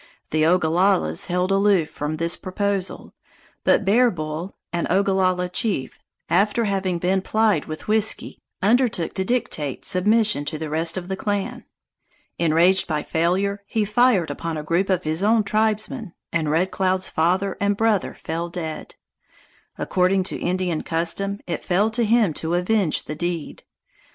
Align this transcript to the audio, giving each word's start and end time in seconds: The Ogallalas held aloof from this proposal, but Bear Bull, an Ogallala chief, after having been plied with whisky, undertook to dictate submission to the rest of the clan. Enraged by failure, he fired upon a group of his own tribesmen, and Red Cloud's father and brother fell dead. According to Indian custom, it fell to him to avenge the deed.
The 0.31 0.47
Ogallalas 0.47 1.27
held 1.27 1.51
aloof 1.51 1.87
from 1.91 2.17
this 2.17 2.35
proposal, 2.35 3.13
but 3.63 3.85
Bear 3.85 4.09
Bull, 4.09 4.55
an 4.73 4.87
Ogallala 4.89 5.47
chief, 5.47 5.99
after 6.27 6.65
having 6.65 6.97
been 6.97 7.21
plied 7.21 7.65
with 7.65 7.87
whisky, 7.87 8.39
undertook 8.63 9.13
to 9.13 9.23
dictate 9.23 9.85
submission 9.85 10.43
to 10.45 10.57
the 10.57 10.71
rest 10.71 10.97
of 10.97 11.07
the 11.07 11.15
clan. 11.15 11.65
Enraged 12.39 12.87
by 12.87 13.03
failure, 13.03 13.61
he 13.67 13.85
fired 13.85 14.31
upon 14.31 14.57
a 14.57 14.63
group 14.63 14.89
of 14.89 15.03
his 15.03 15.21
own 15.21 15.43
tribesmen, 15.43 16.13
and 16.33 16.49
Red 16.49 16.71
Cloud's 16.71 17.07
father 17.07 17.55
and 17.61 17.77
brother 17.77 18.15
fell 18.15 18.49
dead. 18.49 18.95
According 19.77 20.23
to 20.23 20.35
Indian 20.39 20.81
custom, 20.81 21.41
it 21.45 21.63
fell 21.63 21.91
to 21.91 22.03
him 22.03 22.33
to 22.41 22.55
avenge 22.55 23.03
the 23.05 23.13
deed. 23.13 23.65